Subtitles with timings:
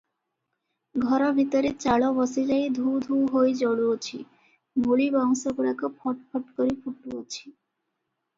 [1.01, 4.19] ଘର ଭିତରେ ଚାଳ ବସିଯାଇ ଧୂ ଧୂ ହୋଇ ଜଳୁଅଛି
[4.87, 7.45] ମୂଳିବାଉଁଶଗୁଡ଼ାକ ଫଟ୍ ଫଟ୍ କରି ଫୁଟୁଅଛି।